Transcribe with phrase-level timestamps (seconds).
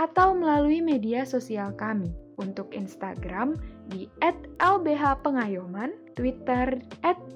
[0.02, 2.10] atau melalui media sosial kami
[2.42, 3.54] untuk Instagram
[3.86, 4.10] di
[4.58, 6.78] @lbhpengayoman, Twitter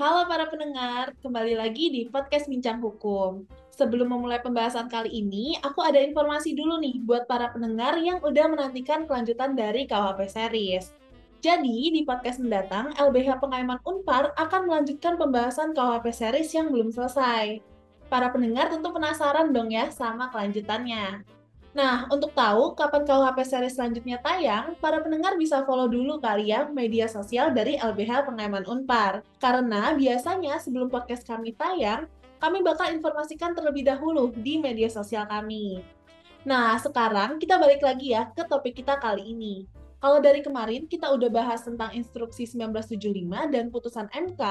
[0.00, 3.44] Halo para pendengar, kembali lagi di podcast Bincang Hukum.
[3.68, 8.48] Sebelum memulai pembahasan kali ini, aku ada informasi dulu nih buat para pendengar yang udah
[8.48, 10.96] menantikan kelanjutan dari KUHP series.
[11.44, 17.60] Jadi, di podcast mendatang, LBH Pengayoman Unpar akan melanjutkan pembahasan KUHP series yang belum selesai.
[18.08, 21.28] Para pendengar tentu penasaran dong ya sama kelanjutannya.
[21.70, 26.66] Nah, untuk tahu kapan KUHP series selanjutnya tayang, para pendengar bisa follow dulu kali ya
[26.66, 29.22] media sosial dari LBH Pengayoman Unpar.
[29.38, 32.10] Karena biasanya sebelum podcast kami tayang,
[32.42, 35.78] kami bakal informasikan terlebih dahulu di media sosial kami.
[36.42, 39.68] Nah, sekarang kita balik lagi ya ke topik kita kali ini.
[40.00, 44.42] Kalau dari kemarin kita udah bahas tentang instruksi 1975 dan putusan MK,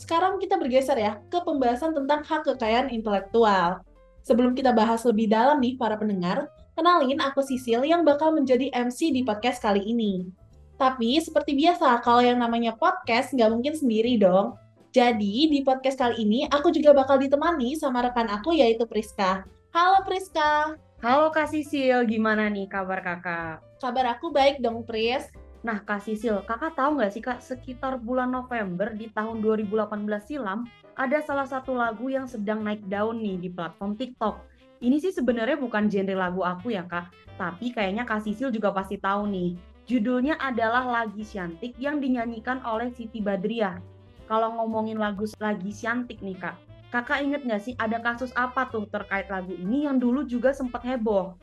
[0.00, 3.84] sekarang kita bergeser ya ke pembahasan tentang hak kekayaan intelektual.
[4.26, 9.14] Sebelum kita bahas lebih dalam nih para pendengar, kenalin aku Sisil yang bakal menjadi MC
[9.14, 10.26] di podcast kali ini.
[10.74, 14.58] Tapi seperti biasa, kalau yang namanya podcast nggak mungkin sendiri dong.
[14.90, 19.46] Jadi di podcast kali ini aku juga bakal ditemani sama rekan aku yaitu Priska.
[19.70, 20.74] Halo Priska.
[21.06, 23.62] Halo Kak Sisil, gimana nih kabar kakak?
[23.78, 25.22] Kabar aku baik dong Pris.
[25.66, 30.62] Nah Kak Sisil, kakak tahu nggak sih Kak, sekitar bulan November di tahun 2018 silam,
[30.94, 34.46] ada salah satu lagu yang sedang naik daun nih di platform TikTok.
[34.78, 38.94] Ini sih sebenarnya bukan genre lagu aku ya kak, tapi kayaknya Kak Sisil juga pasti
[38.94, 39.58] tahu nih.
[39.90, 43.82] Judulnya adalah Lagi Syantik yang dinyanyikan oleh Siti Badriah.
[44.30, 46.54] Kalau ngomongin lagu Lagi Syantik nih kak,
[46.94, 50.86] kakak inget nggak sih ada kasus apa tuh terkait lagu ini yang dulu juga sempat
[50.86, 51.34] heboh?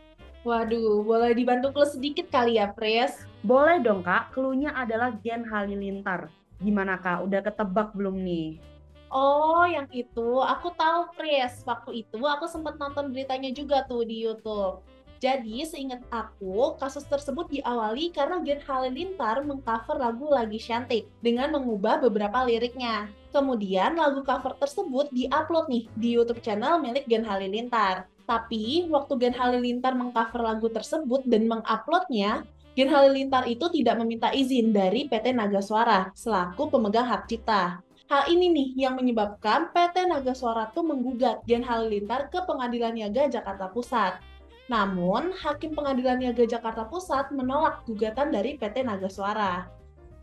[0.43, 3.23] Waduh, boleh dibantu clue sedikit kali ya, Pres?
[3.47, 6.27] Boleh dong kak, clue-nya adalah Gen Halilintar.
[6.59, 8.59] Gimana kak, udah ketebak belum nih?
[9.07, 11.63] Oh, yang itu aku tahu, Pris.
[11.63, 14.83] Waktu itu aku sempat nonton beritanya juga tuh di YouTube.
[15.23, 22.03] Jadi, seingat aku, kasus tersebut diawali karena Gen Halilintar mengcover lagu Lagi Cantik dengan mengubah
[22.03, 23.07] beberapa liriknya.
[23.31, 28.03] Kemudian, lagu cover tersebut diupload nih di YouTube channel milik Gen Halilintar.
[28.27, 32.43] Tapi, waktu Gen Halilintar mengcover lagu tersebut dan menguploadnya,
[32.75, 37.79] Gen Halilintar itu tidak meminta izin dari PT Naga Suara selaku pemegang hak cipta.
[38.11, 43.31] Hal ini nih yang menyebabkan PT Naga Suara tuh menggugat Gen Halilintar ke Pengadilan Niaga
[43.31, 44.32] Jakarta Pusat.
[44.71, 49.67] Namun, Hakim Pengadilan Niaga Jakarta Pusat menolak gugatan dari PT Naga Suara.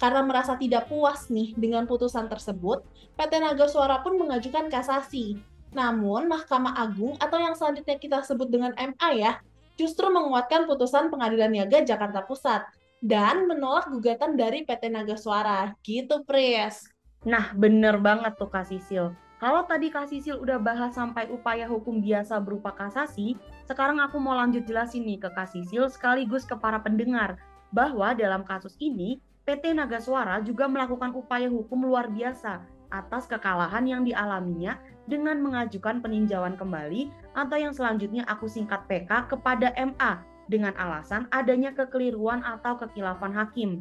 [0.01, 2.81] Karena merasa tidak puas nih dengan putusan tersebut,
[3.21, 5.37] PT Naga Suara pun mengajukan kasasi.
[5.77, 9.33] Namun, Mahkamah Agung atau yang selanjutnya kita sebut dengan MA ya,
[9.77, 12.65] justru menguatkan putusan Pengadilan Niaga Jakarta Pusat
[13.05, 15.77] dan menolak gugatan dari PT Naga Suara.
[15.85, 16.89] Gitu, Pres.
[17.29, 19.13] Nah, bener banget tuh Kak Sisil.
[19.41, 24.37] Kalau tadi Kak Sisil udah bahas sampai upaya hukum biasa berupa kasasi, sekarang aku mau
[24.37, 27.41] lanjut jelasin nih ke Kak Sisil sekaligus ke para pendengar
[27.73, 29.17] bahwa dalam kasus ini
[29.49, 32.61] PT Naga Suara juga melakukan upaya hukum luar biasa
[32.93, 34.77] atas kekalahan yang dialaminya
[35.09, 40.21] dengan mengajukan peninjauan kembali atau yang selanjutnya aku singkat PK kepada MA
[40.53, 43.81] dengan alasan adanya kekeliruan atau kekilafan hakim.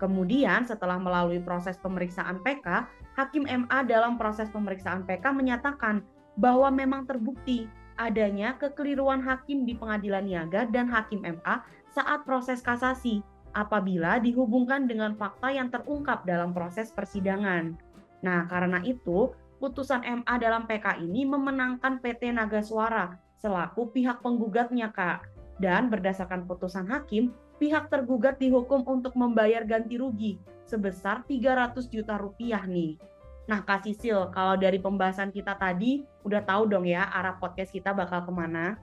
[0.00, 6.02] Kemudian setelah melalui proses pemeriksaan PK, Hakim MA dalam proses pemeriksaan PK menyatakan
[6.34, 11.62] bahwa memang terbukti adanya kekeliruan hakim di pengadilan niaga dan Hakim MA
[11.94, 13.22] saat proses kasasi
[13.54, 17.78] apabila dihubungkan dengan fakta yang terungkap dalam proses persidangan.
[18.26, 19.30] Nah, karena itu,
[19.62, 25.30] putusan MA dalam PK ini memenangkan PT Naga Suara selaku pihak penggugatnya, Kak.
[25.62, 32.64] Dan berdasarkan putusan hakim, pihak tergugat dihukum untuk membayar ganti rugi sebesar 300 juta rupiah
[32.64, 32.96] nih.
[33.44, 37.92] Nah, Kak Sisil, kalau dari pembahasan kita tadi, udah tahu dong ya arah podcast kita
[37.92, 38.80] bakal ke mana?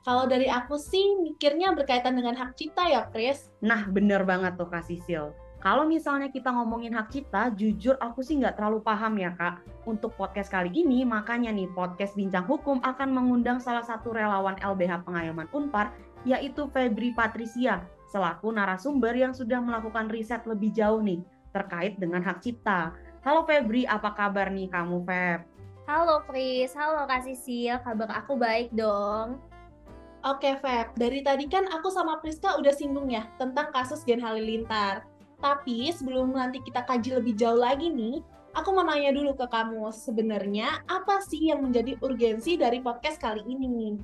[0.00, 3.52] Kalau dari aku sih mikirnya berkaitan dengan hak cipta ya, Chris.
[3.60, 5.36] Nah, bener banget tuh Kak Sisil.
[5.60, 9.60] Kalau misalnya kita ngomongin hak cipta, jujur aku sih nggak terlalu paham ya Kak.
[9.84, 15.04] Untuk podcast kali ini, makanya nih podcast Bincang Hukum akan mengundang salah satu relawan LBH
[15.04, 15.92] Pengayoman Unpar,
[16.24, 21.22] yaitu Febri Patricia, selaku narasumber yang sudah melakukan riset lebih jauh nih
[21.54, 22.90] terkait dengan hak cipta.
[23.22, 25.46] Halo Febri, apa kabar nih kamu Feb?
[25.86, 29.38] Halo Chris, halo Kak Sisil, kabar aku baik dong.
[30.26, 35.06] Oke Feb, dari tadi kan aku sama Priska udah singgung ya tentang kasus Gen Halilintar.
[35.40, 38.20] Tapi sebelum nanti kita kaji lebih jauh lagi nih,
[38.52, 43.40] aku mau nanya dulu ke kamu, sebenarnya apa sih yang menjadi urgensi dari podcast kali
[43.48, 43.96] ini?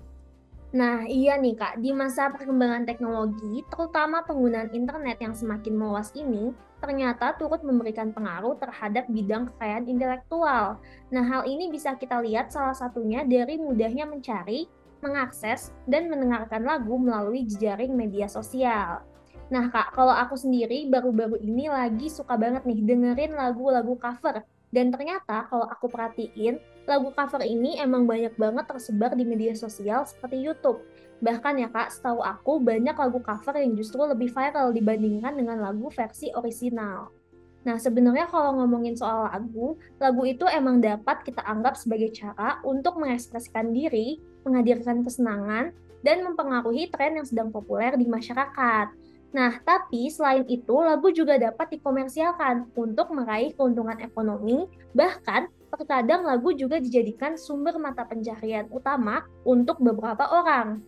[0.74, 6.50] Nah, iya nih Kak, di masa perkembangan teknologi, terutama penggunaan internet yang semakin meluas ini,
[6.82, 10.82] ternyata turut memberikan pengaruh terhadap bidang kekayaan intelektual.
[11.14, 14.66] Nah, hal ini bisa kita lihat salah satunya dari mudahnya mencari,
[15.00, 19.06] mengakses, dan mendengarkan lagu melalui jejaring media sosial.
[19.46, 24.42] Nah Kak, kalau aku sendiri baru-baru ini lagi suka banget nih dengerin lagu-lagu cover
[24.74, 30.06] dan ternyata kalau aku perhatiin, lagu cover ini emang banyak banget tersebar di media sosial
[30.06, 30.86] seperti YouTube.
[31.18, 35.90] Bahkan ya kak, setahu aku banyak lagu cover yang justru lebih viral dibandingkan dengan lagu
[35.90, 37.10] versi orisinal.
[37.66, 42.94] Nah sebenarnya kalau ngomongin soal lagu, lagu itu emang dapat kita anggap sebagai cara untuk
[43.02, 45.74] mengekspresikan diri, menghadirkan kesenangan,
[46.06, 48.94] dan mempengaruhi tren yang sedang populer di masyarakat.
[49.34, 56.50] Nah, tapi selain itu, lagu juga dapat dikomersialkan untuk meraih keuntungan ekonomi, bahkan terkadang lagu
[56.56, 60.82] juga dijadikan sumber mata pencaharian utama untuk beberapa orang.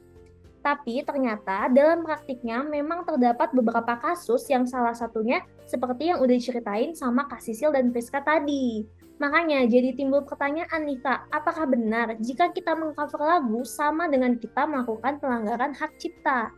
[0.58, 6.92] Tapi ternyata dalam praktiknya memang terdapat beberapa kasus yang salah satunya seperti yang udah diceritain
[6.98, 8.82] sama Kak Sisil dan Priska tadi.
[9.18, 14.66] Makanya jadi timbul pertanyaan nih Kak, apakah benar jika kita mengcover lagu sama dengan kita
[14.66, 16.54] melakukan pelanggaran hak cipta?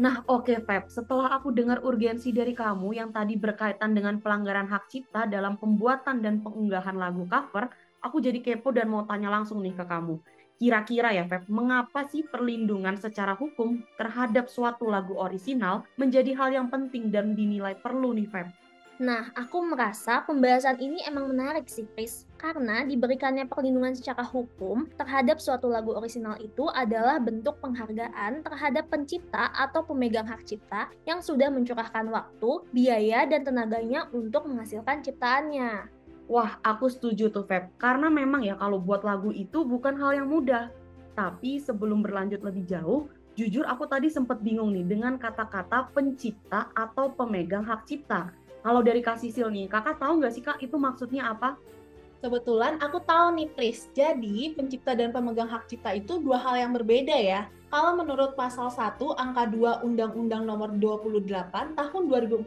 [0.00, 4.64] Nah, oke okay, Feb, setelah aku dengar urgensi dari kamu yang tadi berkaitan dengan pelanggaran
[4.64, 7.68] hak cipta dalam pembuatan dan pengunggahan lagu cover,
[8.00, 10.16] aku jadi kepo dan mau tanya langsung nih ke kamu.
[10.56, 16.68] Kira-kira ya Feb, mengapa sih perlindungan secara hukum terhadap suatu lagu orisinal menjadi hal yang
[16.72, 18.61] penting dan dinilai perlu nih Feb?
[19.02, 22.22] Nah, aku merasa pembahasan ini emang menarik sih, Chris.
[22.38, 29.50] Karena diberikannya perlindungan secara hukum terhadap suatu lagu orisinal itu adalah bentuk penghargaan terhadap pencipta
[29.58, 35.90] atau pemegang hak cipta yang sudah mencurahkan waktu, biaya, dan tenaganya untuk menghasilkan ciptaannya.
[36.30, 37.74] Wah, aku setuju tuh, Feb.
[37.82, 40.70] Karena memang ya kalau buat lagu itu bukan hal yang mudah.
[41.18, 47.10] Tapi sebelum berlanjut lebih jauh, jujur aku tadi sempat bingung nih dengan kata-kata pencipta atau
[47.10, 48.30] pemegang hak cipta
[48.62, 51.58] kalau dari Kak Sisil nih, kakak tahu nggak sih Kak itu maksudnya apa?
[52.22, 56.70] Kebetulan aku tahu nih Tris, jadi pencipta dan pemegang hak cipta itu dua hal yang
[56.70, 57.50] berbeda ya.
[57.66, 62.46] Kalau menurut pasal 1 angka 2 Undang-Undang nomor 28 tahun 2014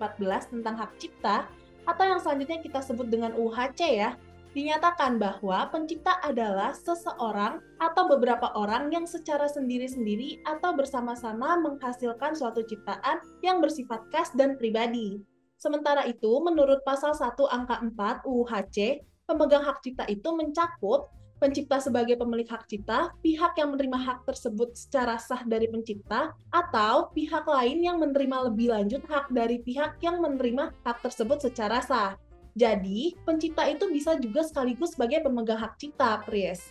[0.55, 1.43] tentang hak cipta,
[1.83, 4.15] atau yang selanjutnya kita sebut dengan UHC ya,
[4.55, 12.63] dinyatakan bahwa pencipta adalah seseorang atau beberapa orang yang secara sendiri-sendiri atau bersama-sama menghasilkan suatu
[12.63, 15.19] ciptaan yang bersifat khas dan pribadi.
[15.55, 21.09] Sementara itu, menurut pasal 1 angka 4 UUHC, pemegang hak cipta itu mencakup
[21.39, 27.11] pencipta sebagai pemilik hak cipta, pihak yang menerima hak tersebut secara sah dari pencipta, atau
[27.11, 32.15] pihak lain yang menerima lebih lanjut hak dari pihak yang menerima hak tersebut secara sah.
[32.55, 36.63] Jadi, pencipta itu bisa juga sekaligus sebagai pemegang hak cipta, Pries.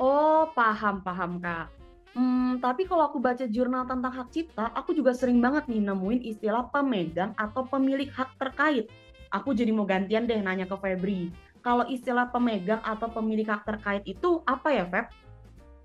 [0.00, 1.79] Oh, paham, paham, Kak.
[2.10, 6.20] Hmm, tapi kalau aku baca jurnal tentang hak cipta, aku juga sering banget nih nemuin
[6.26, 8.90] istilah pemegang atau pemilik hak terkait.
[9.30, 11.30] Aku jadi mau gantian deh nanya ke Febri.
[11.62, 15.06] Kalau istilah pemegang atau pemilik hak terkait itu apa ya, Feb?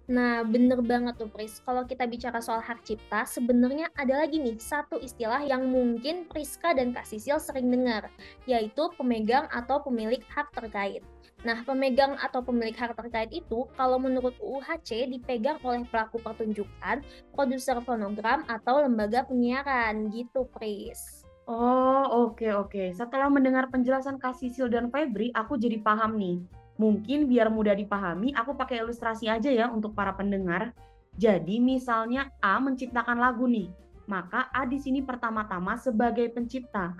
[0.05, 1.57] Nah, bener banget tuh Pris.
[1.65, 6.77] Kalau kita bicara soal hak cipta, sebenarnya ada lagi nih satu istilah yang mungkin Priska
[6.77, 8.13] dan Kak Sisil sering dengar,
[8.45, 11.01] yaitu pemegang atau pemilik hak terkait.
[11.41, 17.01] Nah, pemegang atau pemilik hak terkait itu kalau menurut UHC dipegang oleh pelaku pertunjukan,
[17.33, 21.25] produser fonogram, atau lembaga penyiaran gitu, Pris.
[21.45, 22.93] Oh, oke oke.
[22.93, 26.41] Setelah mendengar penjelasan Kak Sisil dan Febri, aku jadi paham nih.
[26.75, 30.75] Mungkin biar mudah dipahami, aku pakai ilustrasi aja ya untuk para pendengar.
[31.15, 33.71] Jadi misalnya A menciptakan lagu nih,
[34.11, 36.91] maka A di sini pertama-tama sebagai pencipta.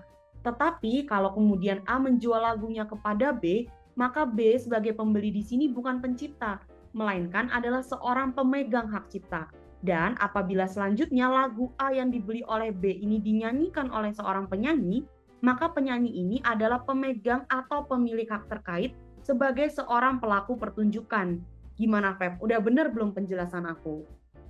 [0.47, 3.67] Tetapi kalau kemudian A menjual lagunya kepada B,
[3.99, 6.63] maka B sebagai pembeli di sini bukan pencipta,
[6.95, 9.51] melainkan adalah seorang pemegang hak cipta.
[9.83, 15.03] Dan apabila selanjutnya lagu A yang dibeli oleh B ini dinyanyikan oleh seorang penyanyi,
[15.43, 21.41] maka penyanyi ini adalah pemegang atau pemilik hak terkait sebagai seorang pelaku pertunjukan.
[21.75, 22.37] Gimana Feb?
[22.39, 24.05] Udah bener belum penjelasan aku?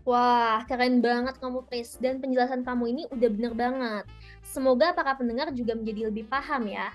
[0.06, 1.98] Wah, keren banget kamu Pris.
[1.98, 4.06] Dan penjelasan kamu ini udah bener banget.
[4.46, 6.94] Semoga para pendengar juga menjadi lebih paham ya.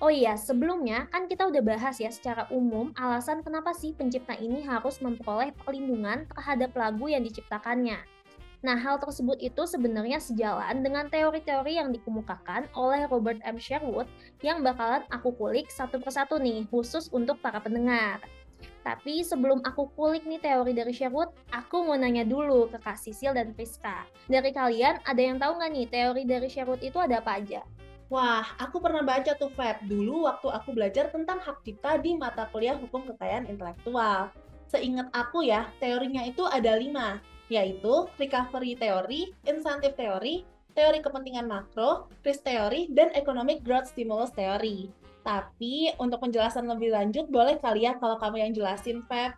[0.00, 4.60] Oh iya, sebelumnya kan kita udah bahas ya secara umum alasan kenapa sih pencipta ini
[4.64, 8.15] harus memperoleh perlindungan terhadap lagu yang diciptakannya.
[8.64, 13.60] Nah, hal tersebut itu sebenarnya sejalan dengan teori-teori yang dikemukakan oleh Robert M.
[13.60, 14.08] Sherwood
[14.40, 18.24] yang bakalan aku kulik satu persatu nih, khusus untuk para pendengar.
[18.86, 23.34] Tapi sebelum aku kulik nih teori dari Sherwood, aku mau nanya dulu ke Kak Sisil
[23.34, 24.06] dan Priska.
[24.30, 27.60] Dari kalian, ada yang tahu nggak nih teori dari Sherwood itu ada apa aja?
[28.06, 32.46] Wah, aku pernah baca tuh, Feb, dulu waktu aku belajar tentang hak cipta di mata
[32.54, 34.30] kuliah hukum kekayaan intelektual.
[34.70, 42.06] Seingat aku ya, teorinya itu ada lima, yaitu recovery theory, incentive theory, teori kepentingan makro,
[42.20, 44.92] risk theory, dan economic growth stimulus theory.
[45.26, 49.34] Tapi untuk penjelasan lebih lanjut, boleh kali ya kalau kamu yang jelasin, Feb?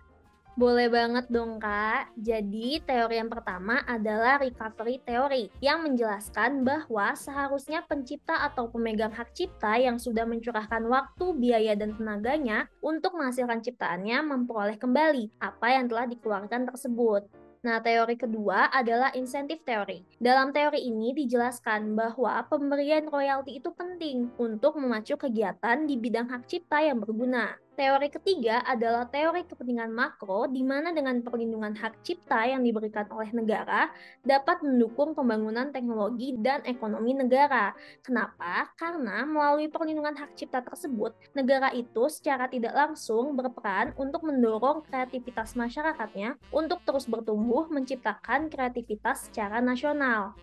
[0.58, 2.18] Boleh banget dong Kak.
[2.18, 9.30] Jadi teori yang pertama adalah recovery theory yang menjelaskan bahwa seharusnya pencipta atau pemegang hak
[9.38, 15.86] cipta yang sudah mencurahkan waktu, biaya, dan tenaganya untuk menghasilkan ciptaannya memperoleh kembali apa yang
[15.86, 17.30] telah dikeluarkan tersebut.
[17.58, 20.06] Nah, teori kedua adalah insentif teori.
[20.22, 26.46] Dalam teori ini dijelaskan bahwa pemberian royalti itu penting untuk memacu kegiatan di bidang hak
[26.46, 27.58] cipta yang berguna.
[27.78, 33.30] Teori ketiga adalah teori kepentingan makro, di mana dengan perlindungan hak cipta yang diberikan oleh
[33.30, 33.86] negara
[34.26, 37.70] dapat mendukung pembangunan teknologi dan ekonomi negara.
[38.02, 38.66] Kenapa?
[38.74, 45.54] Karena melalui perlindungan hak cipta tersebut, negara itu secara tidak langsung berperan untuk mendorong kreativitas
[45.54, 50.34] masyarakatnya untuk terus bertumbuh menciptakan kreativitas secara nasional.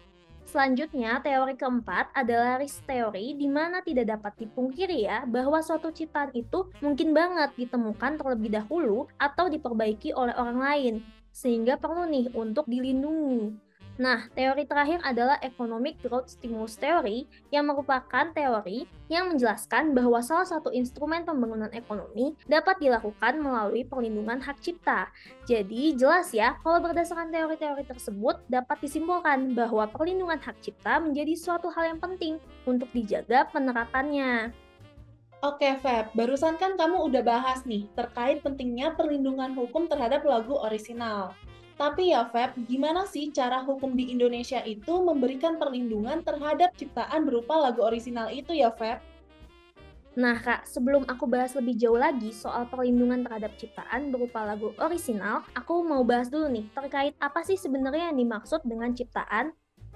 [0.45, 6.31] Selanjutnya, teori keempat adalah risk theory, di mana tidak dapat dipungkiri ya bahwa suatu ciptaan
[6.37, 10.93] itu mungkin banget ditemukan terlebih dahulu atau diperbaiki oleh orang lain,
[11.33, 13.64] sehingga perlu nih untuk dilindungi.
[13.95, 20.43] Nah, teori terakhir adalah Economic Growth Stimulus Theory yang merupakan teori yang menjelaskan bahwa salah
[20.43, 25.07] satu instrumen pembangunan ekonomi dapat dilakukan melalui perlindungan hak cipta.
[25.47, 31.71] Jadi, jelas ya, kalau berdasarkan teori-teori tersebut dapat disimpulkan bahwa perlindungan hak cipta menjadi suatu
[31.71, 32.35] hal yang penting
[32.67, 34.51] untuk dijaga penerapannya.
[35.39, 36.11] Oke, Feb.
[36.17, 41.37] Barusan kan kamu udah bahas nih terkait pentingnya perlindungan hukum terhadap lagu orisinal.
[41.75, 47.59] Tapi ya Feb, gimana sih cara hukum di Indonesia itu memberikan perlindungan terhadap ciptaan berupa
[47.59, 49.03] lagu orisinal itu ya Feb?
[50.15, 55.43] Nah kak, sebelum aku bahas lebih jauh lagi soal perlindungan terhadap ciptaan berupa lagu orisinal,
[55.51, 59.51] aku mau bahas dulu nih terkait apa sih sebenarnya yang dimaksud dengan ciptaan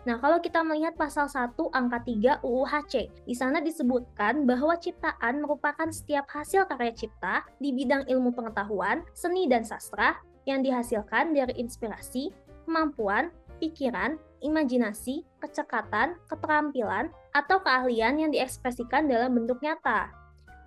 [0.07, 5.43] Nah, kalau kita melihat pasal 1 angka 3 UU HC, di sana disebutkan bahwa ciptaan
[5.43, 10.15] merupakan setiap hasil karya cipta di bidang ilmu pengetahuan, seni dan sastra
[10.47, 12.31] yang dihasilkan dari inspirasi,
[12.63, 20.09] kemampuan, pikiran, imajinasi, kecekatan, keterampilan, atau keahlian yang diekspresikan dalam bentuk nyata.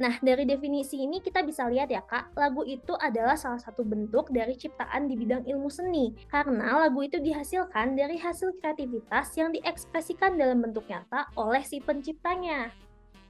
[0.00, 4.32] Nah, dari definisi ini kita bisa lihat ya kak, lagu itu adalah salah satu bentuk
[4.32, 10.40] dari ciptaan di bidang ilmu seni, karena lagu itu dihasilkan dari hasil kreativitas yang diekspresikan
[10.40, 12.72] dalam bentuk nyata oleh si penciptanya.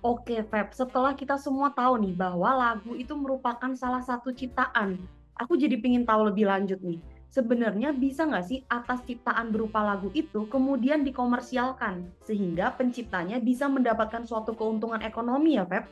[0.03, 4.99] Oke, Feb, setelah kita semua tahu nih bahwa lagu itu merupakan salah satu ciptaan,
[5.37, 7.01] aku jadi pingin tahu lebih lanjut nih.
[7.33, 14.29] Sebenarnya bisa nggak sih atas ciptaan berupa lagu itu kemudian dikomersialkan sehingga penciptanya bisa mendapatkan
[14.29, 15.89] suatu keuntungan ekonomi ya, Feb?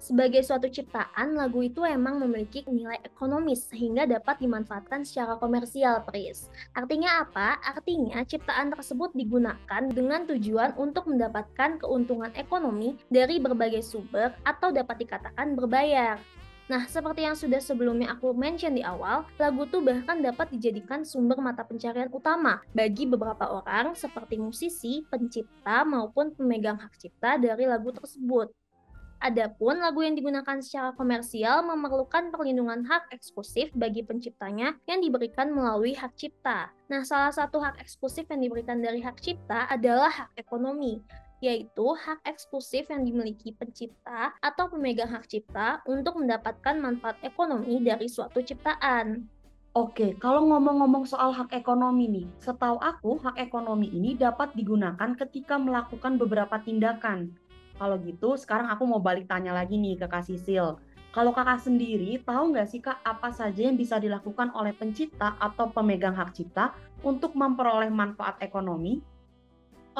[0.00, 6.48] Sebagai suatu ciptaan, lagu itu emang memiliki nilai ekonomis sehingga dapat dimanfaatkan secara komersial, Pris.
[6.72, 7.60] Artinya apa?
[7.60, 15.04] Artinya ciptaan tersebut digunakan dengan tujuan untuk mendapatkan keuntungan ekonomi dari berbagai sumber atau dapat
[15.04, 16.16] dikatakan berbayar.
[16.70, 21.42] Nah, seperti yang sudah sebelumnya aku mention di awal, lagu tuh bahkan dapat dijadikan sumber
[21.42, 27.90] mata pencarian utama bagi beberapa orang seperti musisi, pencipta, maupun pemegang hak cipta dari lagu
[27.90, 28.54] tersebut.
[29.18, 35.98] Adapun lagu yang digunakan secara komersial memerlukan perlindungan hak eksklusif bagi penciptanya yang diberikan melalui
[35.98, 36.70] hak cipta.
[36.86, 41.02] Nah, salah satu hak eksklusif yang diberikan dari hak cipta adalah hak ekonomi
[41.40, 48.06] yaitu hak eksklusif yang dimiliki pencipta atau pemegang hak cipta untuk mendapatkan manfaat ekonomi dari
[48.06, 49.24] suatu ciptaan.
[49.70, 55.56] Oke, kalau ngomong-ngomong soal hak ekonomi nih, setahu aku hak ekonomi ini dapat digunakan ketika
[55.56, 57.32] melakukan beberapa tindakan.
[57.80, 60.76] Kalau gitu, sekarang aku mau balik tanya lagi nih ke Kak Sisil.
[61.10, 65.66] Kalau kakak sendiri, tahu nggak sih kak apa saja yang bisa dilakukan oleh pencipta atau
[65.66, 66.70] pemegang hak cipta
[67.02, 69.02] untuk memperoleh manfaat ekonomi?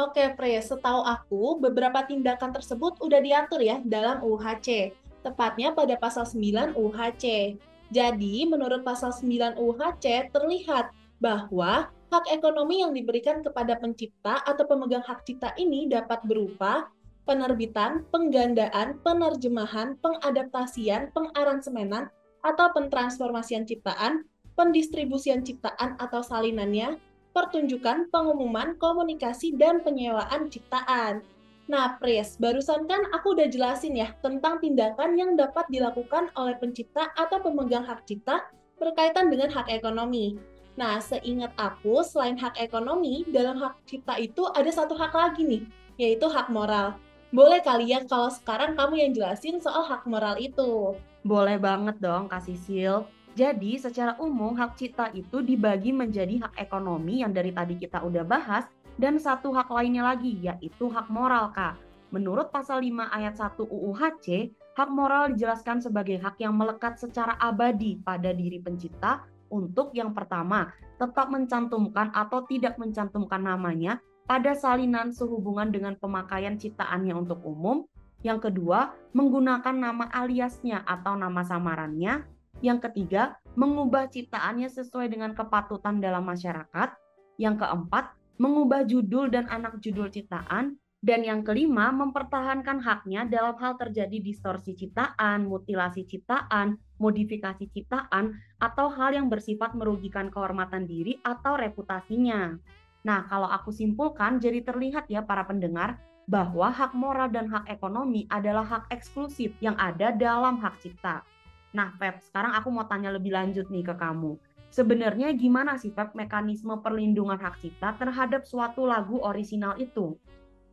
[0.00, 6.25] Oke, Pre, setahu aku beberapa tindakan tersebut udah diatur ya dalam UHC, tepatnya pada pasal
[6.25, 7.57] 9 UHC.
[7.92, 15.04] Jadi, menurut pasal 9 UHC terlihat bahwa hak ekonomi yang diberikan kepada pencipta atau pemegang
[15.04, 16.88] hak cipta ini dapat berupa
[17.28, 22.09] penerbitan, penggandaan, penerjemahan, pengadaptasian, pengaransemenan,
[22.40, 24.25] atau pentransformasian ciptaan,
[24.57, 26.97] pendistribusian ciptaan atau salinannya,
[27.30, 31.22] pertunjukan, pengumuman, komunikasi, dan penyewaan ciptaan.
[31.70, 37.14] Nah, Pris, barusan kan aku udah jelasin ya tentang tindakan yang dapat dilakukan oleh pencipta
[37.14, 40.34] atau pemegang hak cipta berkaitan dengan hak ekonomi.
[40.75, 45.62] Nah, seingat aku, selain hak ekonomi, dalam hak cipta itu ada satu hak lagi nih,
[45.94, 46.99] yaitu hak moral.
[47.30, 50.99] Boleh kali ya kalau sekarang kamu yang jelasin soal hak moral itu?
[51.22, 53.06] Boleh banget dong, Kak Sisil.
[53.38, 58.26] Jadi secara umum hak cipta itu dibagi menjadi hak ekonomi yang dari tadi kita udah
[58.26, 58.66] bahas
[58.99, 61.78] dan satu hak lainnya lagi yaitu hak moral Kak.
[62.10, 67.38] Menurut pasal 5 ayat 1 UU HC, hak moral dijelaskan sebagai hak yang melekat secara
[67.38, 75.14] abadi pada diri pencipta untuk yang pertama, tetap mencantumkan atau tidak mencantumkan namanya pada salinan
[75.14, 77.86] sehubungan dengan pemakaian ciptaannya untuk umum.
[78.26, 85.99] Yang kedua, menggunakan nama aliasnya atau nama samarannya yang ketiga, mengubah ciptaannya sesuai dengan kepatutan
[85.99, 86.92] dalam masyarakat.
[87.40, 90.76] Yang keempat, mengubah judul dan anak judul ciptaan.
[91.00, 98.92] Dan yang kelima, mempertahankan haknya dalam hal terjadi distorsi ciptaan, mutilasi ciptaan, modifikasi ciptaan, atau
[98.92, 102.60] hal yang bersifat merugikan kehormatan diri atau reputasinya.
[103.00, 105.96] Nah, kalau aku simpulkan, jadi terlihat ya para pendengar,
[106.28, 111.25] bahwa hak moral dan hak ekonomi adalah hak eksklusif yang ada dalam hak cipta.
[111.71, 114.35] Nah, Feb, sekarang aku mau tanya lebih lanjut nih ke kamu.
[114.71, 120.19] Sebenarnya gimana sih, Feb, mekanisme perlindungan hak cipta terhadap suatu lagu orisinal itu?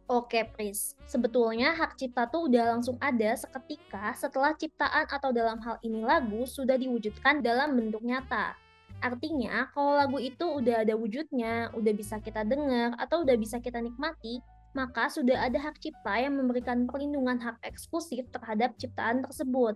[0.08, 0.96] Oke, Pris.
[1.04, 6.48] Sebetulnya hak cipta tuh udah langsung ada seketika setelah ciptaan atau dalam hal ini lagu
[6.48, 8.56] sudah diwujudkan dalam bentuk nyata.
[9.04, 13.78] Artinya, kalau lagu itu udah ada wujudnya, udah bisa kita dengar, atau udah bisa kita
[13.84, 14.42] nikmati,
[14.74, 19.76] maka sudah ada hak cipta yang memberikan perlindungan hak eksklusif terhadap ciptaan tersebut.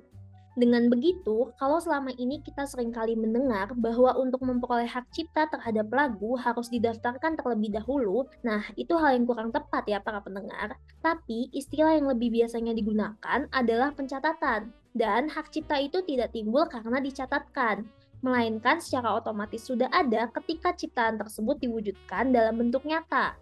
[0.52, 5.88] Dengan begitu, kalau selama ini kita sering kali mendengar bahwa untuk memperoleh hak cipta terhadap
[5.88, 10.76] lagu harus didaftarkan terlebih dahulu, nah itu hal yang kurang tepat ya para pendengar.
[11.00, 17.00] Tapi istilah yang lebih biasanya digunakan adalah pencatatan, dan hak cipta itu tidak timbul karena
[17.00, 17.88] dicatatkan,
[18.20, 23.40] melainkan secara otomatis sudah ada ketika ciptaan tersebut diwujudkan dalam bentuk nyata.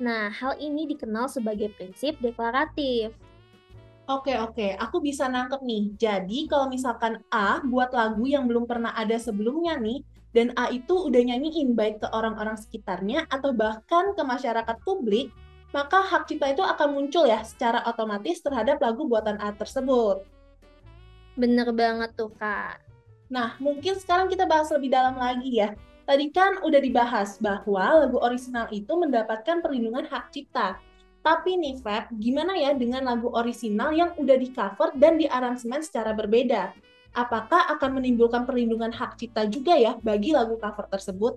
[0.00, 3.12] Nah, hal ini dikenal sebagai prinsip deklaratif.
[4.10, 4.74] Oke, oke.
[4.74, 5.82] Aku bisa nangkep nih.
[5.94, 10.02] Jadi kalau misalkan A buat lagu yang belum pernah ada sebelumnya nih,
[10.34, 15.30] dan A itu udah nyanyiin baik ke orang-orang sekitarnya atau bahkan ke masyarakat publik,
[15.70, 20.26] maka hak cipta itu akan muncul ya secara otomatis terhadap lagu buatan A tersebut.
[21.38, 22.82] Bener banget tuh, Kak.
[23.30, 25.78] Nah, mungkin sekarang kita bahas lebih dalam lagi ya.
[26.02, 30.82] Tadi kan udah dibahas bahwa lagu orisinal itu mendapatkan perlindungan hak cipta.
[31.20, 35.84] Tapi nih Feb, gimana ya dengan lagu orisinal yang udah di cover dan di aransemen
[35.84, 36.72] secara berbeda?
[37.12, 41.36] Apakah akan menimbulkan perlindungan hak cipta juga ya bagi lagu cover tersebut?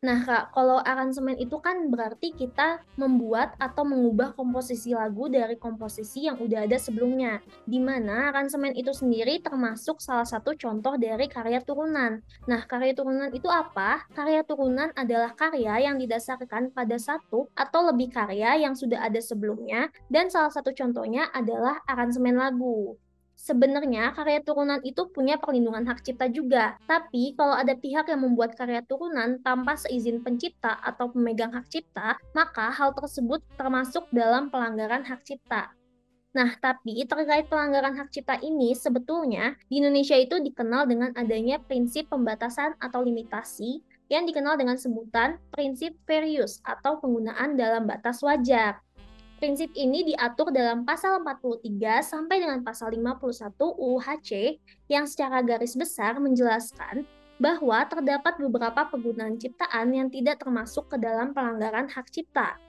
[0.00, 6.24] Nah, Kak, kalau aransemen itu kan berarti kita membuat atau mengubah komposisi lagu dari komposisi
[6.24, 7.44] yang udah ada sebelumnya.
[7.68, 12.24] Di mana aransemen itu sendiri termasuk salah satu contoh dari karya turunan.
[12.48, 14.08] Nah, karya turunan itu apa?
[14.16, 19.92] Karya turunan adalah karya yang didasarkan pada satu atau lebih karya yang sudah ada sebelumnya
[20.08, 22.96] dan salah satu contohnya adalah aransemen lagu.
[23.40, 28.52] Sebenarnya karya turunan itu punya perlindungan hak cipta juga, tapi kalau ada pihak yang membuat
[28.52, 35.08] karya turunan tanpa seizin pencipta atau pemegang hak cipta, maka hal tersebut termasuk dalam pelanggaran
[35.08, 35.72] hak cipta.
[36.36, 42.12] Nah, tapi terkait pelanggaran hak cipta ini, sebetulnya di Indonesia itu dikenal dengan adanya prinsip
[42.12, 43.80] pembatasan atau limitasi
[44.12, 48.84] yang dikenal dengan sebutan prinsip fair use atau penggunaan dalam batas wajar.
[49.40, 51.64] Prinsip ini diatur dalam pasal 43
[52.04, 54.60] sampai dengan pasal 51 UHC
[54.92, 57.08] yang secara garis besar menjelaskan
[57.40, 62.60] bahwa terdapat beberapa penggunaan ciptaan yang tidak termasuk ke dalam pelanggaran hak cipta.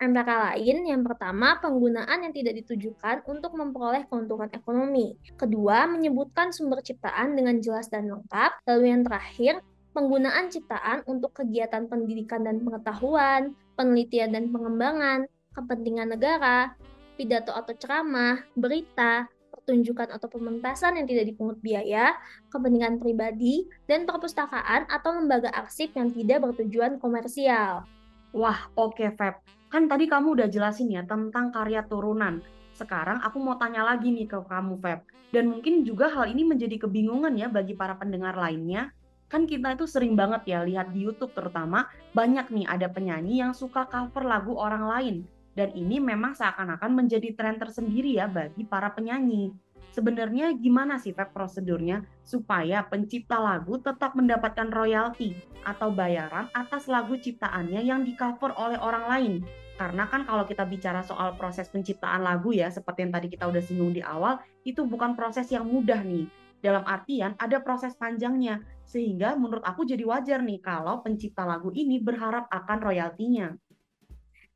[0.00, 5.20] Antara lain, yang pertama, penggunaan yang tidak ditujukan untuk memperoleh keuntungan ekonomi.
[5.36, 8.64] Kedua, menyebutkan sumber ciptaan dengan jelas dan lengkap.
[8.64, 9.60] Lalu yang terakhir,
[9.92, 16.74] penggunaan ciptaan untuk kegiatan pendidikan dan pengetahuan, penelitian dan pengembangan, kepentingan negara,
[17.14, 22.12] pidato atau ceramah, berita, pertunjukan atau pementasan yang tidak dipungut biaya,
[22.52, 27.86] kepentingan pribadi, dan perpustakaan atau lembaga arsip yang tidak bertujuan komersial.
[28.34, 29.40] Wah, oke okay, Feb.
[29.70, 32.42] Kan tadi kamu udah jelasin ya tentang karya turunan.
[32.74, 35.00] Sekarang aku mau tanya lagi nih ke kamu Feb.
[35.30, 38.90] Dan mungkin juga hal ini menjadi kebingungan ya bagi para pendengar lainnya.
[39.32, 43.50] Kan kita itu sering banget ya lihat di YouTube terutama banyak nih ada penyanyi yang
[43.56, 45.16] suka cover lagu orang lain
[45.54, 49.54] dan ini memang seakan-akan menjadi tren tersendiri ya bagi para penyanyi.
[49.94, 57.14] Sebenarnya gimana sih Feb prosedurnya supaya pencipta lagu tetap mendapatkan royalti atau bayaran atas lagu
[57.14, 59.34] ciptaannya yang di-cover oleh orang lain?
[59.78, 63.62] Karena kan kalau kita bicara soal proses penciptaan lagu ya, seperti yang tadi kita udah
[63.62, 66.26] singgung di awal, itu bukan proses yang mudah nih.
[66.58, 72.02] Dalam artian ada proses panjangnya, sehingga menurut aku jadi wajar nih kalau pencipta lagu ini
[72.02, 73.54] berharap akan royaltinya.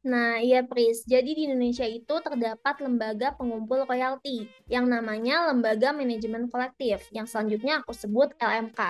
[0.08, 1.04] Nah, iya Pris.
[1.04, 7.84] Jadi di Indonesia itu terdapat lembaga pengumpul royalti yang namanya Lembaga Manajemen Kolektif yang selanjutnya
[7.84, 8.80] aku sebut LMK.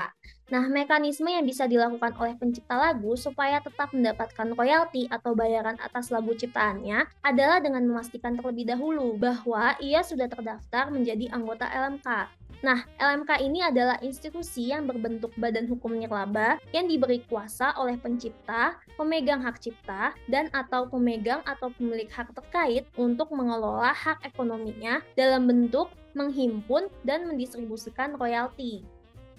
[0.49, 6.09] Nah, mekanisme yang bisa dilakukan oleh pencipta lagu supaya tetap mendapatkan royalti atau bayaran atas
[6.09, 12.33] lagu ciptaannya adalah dengan memastikan terlebih dahulu bahwa ia sudah terdaftar menjadi anggota LMK.
[12.59, 18.75] Nah, LMK ini adalah institusi yang berbentuk badan hukum nirlaba yang diberi kuasa oleh pencipta,
[18.99, 25.47] pemegang hak cipta, dan atau pemegang atau pemilik hak terkait untuk mengelola hak ekonominya dalam
[25.47, 28.83] bentuk menghimpun dan mendistribusikan royalti.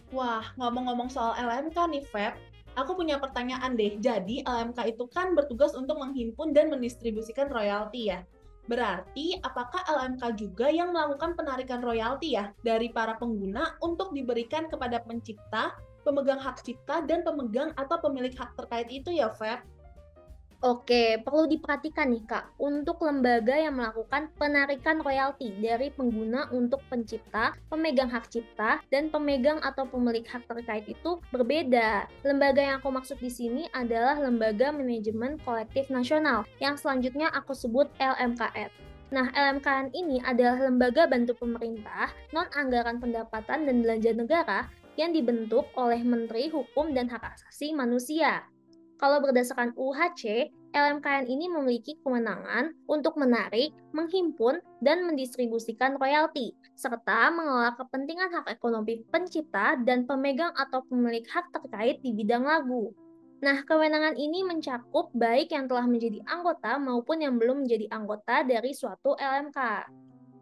[0.10, 2.34] Wah, ngomong-ngomong soal LMK nih, Feb,
[2.74, 3.93] aku punya pertanyaan deh.
[4.02, 8.26] Jadi, LMK itu kan bertugas untuk menghimpun dan mendistribusikan royalti ya.
[8.65, 15.02] Berarti apakah LMK juga yang melakukan penarikan royalti ya dari para pengguna untuk diberikan kepada
[15.06, 15.74] pencipta,
[16.06, 19.62] pemegang hak cipta, dan pemegang atau pemilik hak terkait itu ya, Feb?
[20.60, 27.56] Oke, perlu diperhatikan nih Kak, untuk lembaga yang melakukan penarikan royalti dari pengguna untuk pencipta,
[27.72, 32.12] pemegang hak cipta, dan pemegang atau pemilik hak terkait itu berbeda.
[32.28, 37.88] Lembaga yang aku maksud di sini adalah Lembaga Manajemen Kolektif Nasional, yang selanjutnya aku sebut
[37.95, 38.67] LMKN.
[39.15, 44.67] Nah, LMKN ini adalah lembaga bantu pemerintah, non-anggaran pendapatan dan belanja negara
[45.00, 48.43] yang dibentuk oleh Menteri Hukum dan Hak Asasi Manusia.
[49.00, 57.80] Kalau berdasarkan UHC, LMKN ini memiliki kewenangan untuk menarik, menghimpun, dan mendistribusikan royalti, serta mengelola
[57.80, 62.92] kepentingan hak ekonomi pencipta dan pemegang atau pemilik hak terkait di bidang lagu.
[63.40, 68.76] Nah, kewenangan ini mencakup baik yang telah menjadi anggota maupun yang belum menjadi anggota dari
[68.76, 69.88] suatu LMK.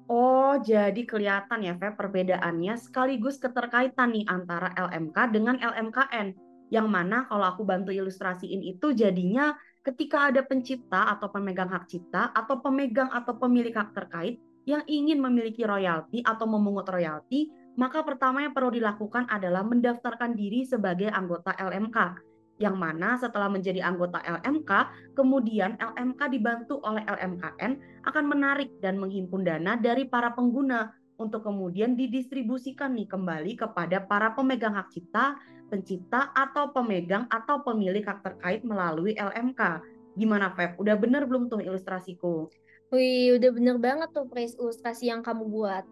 [0.10, 7.24] Oh, jadi kelihatan ya, Feb, perbedaannya sekaligus keterkaitan nih antara LMK dengan LMKN yang mana
[7.32, 9.56] kalau aku bantu ilustrasiin itu jadinya
[9.88, 14.36] ketika ada pencipta atau pemegang hak cipta atau pemegang atau pemilik hak terkait
[14.68, 17.48] yang ingin memiliki royalti atau memungut royalti,
[17.80, 22.20] maka pertama yang perlu dilakukan adalah mendaftarkan diri sebagai anggota LMK.
[22.60, 24.72] Yang mana setelah menjadi anggota LMK,
[25.16, 31.96] kemudian LMK dibantu oleh LMKN akan menarik dan menghimpun dana dari para pengguna untuk kemudian
[31.96, 38.62] didistribusikan nih kembali kepada para pemegang hak cipta pencipta atau pemegang atau pemilik hak terkait
[38.64, 39.84] melalui LMK.
[40.18, 40.80] Gimana Feb?
[40.82, 42.50] Udah bener belum tuh ilustrasiku?
[42.90, 45.84] Wih, udah bener banget tuh Pres ilustrasi yang kamu buat.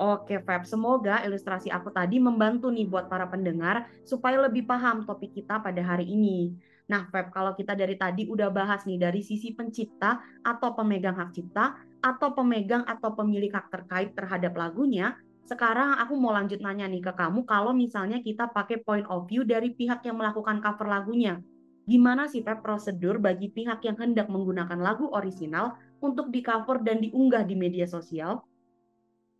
[0.00, 5.36] Oke Feb, semoga ilustrasi aku tadi membantu nih buat para pendengar supaya lebih paham topik
[5.36, 6.56] kita pada hari ini.
[6.88, 11.32] Nah, Feb, kalau kita dari tadi udah bahas nih dari sisi pencipta atau pemegang hak
[11.32, 17.02] cipta atau pemegang atau pemilik hak terkait terhadap lagunya, sekarang aku mau lanjut nanya nih
[17.02, 21.42] ke kamu kalau misalnya kita pakai point of view dari pihak yang melakukan cover lagunya.
[21.82, 27.02] Gimana sih Feb prosedur bagi pihak yang hendak menggunakan lagu orisinal untuk di cover dan
[27.02, 28.46] diunggah di media sosial?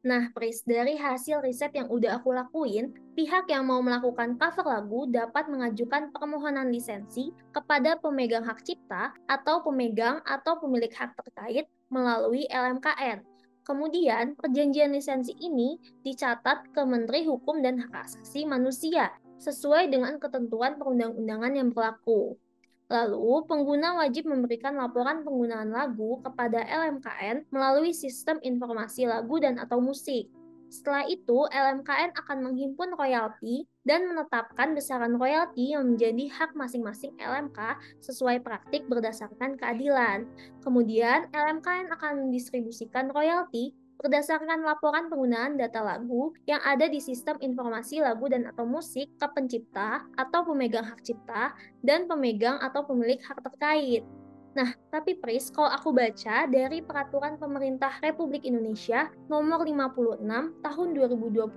[0.02, 5.06] Nah, Pris, dari hasil riset yang udah aku lakuin, pihak yang mau melakukan cover lagu
[5.06, 12.50] dapat mengajukan permohonan lisensi kepada pemegang hak cipta atau pemegang atau pemilik hak terkait melalui
[12.50, 13.32] LMKN.
[13.62, 20.79] Kemudian, perjanjian lisensi ini dicatat ke Menteri Hukum dan Hak Asasi Manusia sesuai dengan ketentuan
[20.79, 22.35] perundang-undangan yang berlaku.
[22.92, 29.81] Lalu, pengguna wajib memberikan laporan penggunaan lagu kepada LMKN melalui sistem informasi lagu dan atau
[29.81, 30.29] musik.
[30.68, 37.59] Setelah itu, LMKN akan menghimpun royalti dan menetapkan besaran royalti yang menjadi hak masing-masing LMK
[38.03, 40.27] sesuai praktik berdasarkan keadilan.
[40.62, 48.03] Kemudian, LMKN akan mendistribusikan royalti berdasarkan laporan penggunaan data lagu yang ada di sistem informasi
[48.03, 51.55] lagu dan atau musik ke pencipta atau pemegang hak cipta
[51.87, 54.03] dan pemegang atau pemilik hak terkait.
[54.52, 60.20] Nah, tapi Pris, kalau aku baca dari Peraturan Pemerintah Republik Indonesia Nomor 56
[60.60, 61.48] Tahun 2021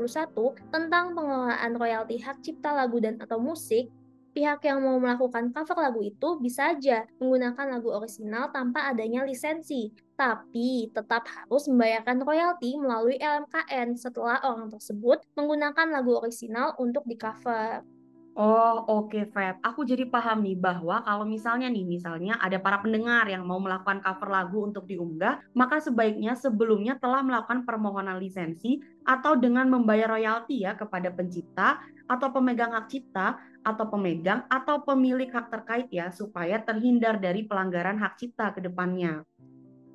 [0.71, 3.91] tentang pengelolaan royalti hak cipta lagu dan atau musik,
[4.36, 9.95] pihak yang mau melakukan cover lagu itu bisa aja menggunakan lagu orisinal tanpa adanya lisensi
[10.19, 17.15] tapi tetap harus membayarkan royalti melalui LMKN setelah orang tersebut menggunakan lagu orisinal untuk di
[17.15, 17.94] cover.
[18.36, 19.63] Oh, oke, Feb.
[19.63, 24.04] Aku jadi paham nih bahwa kalau misalnya nih, misalnya ada para pendengar yang mau melakukan
[24.04, 30.67] cover lagu untuk diunggah, maka sebaiknya sebelumnya telah melakukan permohonan lisensi atau dengan membayar royalti
[30.67, 31.80] ya kepada pencipta
[32.12, 37.95] atau pemegang hak cipta atau pemegang atau pemilik hak terkait ya supaya terhindar dari pelanggaran
[38.04, 39.24] hak cipta ke depannya.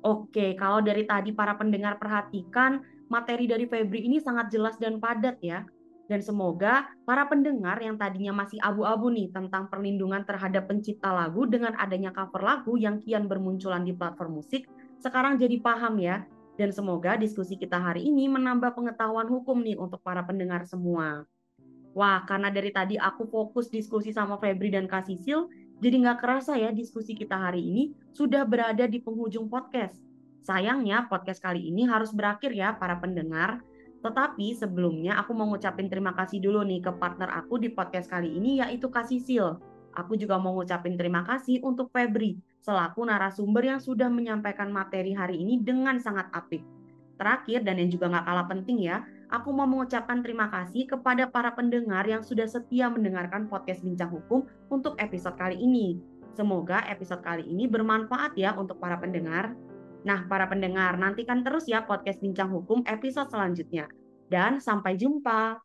[0.01, 5.37] Oke, kalau dari tadi para pendengar perhatikan, materi dari Febri ini sangat jelas dan padat
[5.45, 5.61] ya.
[6.11, 11.71] Dan semoga para pendengar yang tadinya masih abu-abu nih tentang perlindungan terhadap pencipta lagu dengan
[11.79, 14.67] adanya cover lagu yang kian bermunculan di platform musik,
[14.99, 16.27] sekarang jadi paham ya.
[16.59, 21.23] Dan semoga diskusi kita hari ini menambah pengetahuan hukum nih untuk para pendengar semua.
[21.95, 25.47] Wah, karena dari tadi aku fokus diskusi sama Febri dan Kak Sisil,
[25.79, 29.95] jadi nggak kerasa ya diskusi kita hari ini sudah berada di penghujung podcast.
[30.43, 33.63] Sayangnya podcast kali ini harus berakhir ya para pendengar.
[34.01, 38.33] Tetapi sebelumnya aku mau ngucapin terima kasih dulu nih ke partner aku di podcast kali
[38.33, 39.61] ini yaitu Kak Sisil.
[39.93, 45.41] Aku juga mau ngucapin terima kasih untuk Febri selaku narasumber yang sudah menyampaikan materi hari
[45.41, 46.61] ini dengan sangat apik.
[47.17, 51.53] Terakhir dan yang juga nggak kalah penting ya, aku mau mengucapkan terima kasih kepada para
[51.53, 56.01] pendengar yang sudah setia mendengarkan podcast Bincang Hukum untuk episode kali ini.
[56.33, 59.53] Semoga episode kali ini bermanfaat ya untuk para pendengar.
[60.01, 63.85] Nah, para pendengar, nantikan terus ya podcast Bincang Hukum episode selanjutnya.
[64.31, 65.61] Dan sampai jumpa.